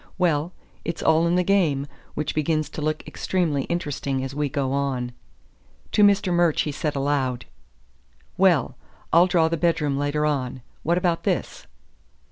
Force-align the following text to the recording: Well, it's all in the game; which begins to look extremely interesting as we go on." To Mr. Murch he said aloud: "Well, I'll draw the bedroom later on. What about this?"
Well, 0.17 0.51
it's 0.83 1.03
all 1.03 1.27
in 1.27 1.35
the 1.35 1.43
game; 1.43 1.85
which 2.15 2.33
begins 2.33 2.71
to 2.71 2.81
look 2.81 3.05
extremely 3.07 3.65
interesting 3.65 4.23
as 4.23 4.33
we 4.33 4.49
go 4.49 4.73
on." 4.73 5.11
To 5.91 6.01
Mr. 6.01 6.33
Murch 6.33 6.61
he 6.61 6.71
said 6.71 6.95
aloud: 6.95 7.45
"Well, 8.35 8.75
I'll 9.13 9.27
draw 9.27 9.47
the 9.47 9.57
bedroom 9.57 9.99
later 9.99 10.25
on. 10.25 10.63
What 10.81 10.97
about 10.97 11.21
this?" 11.21 11.67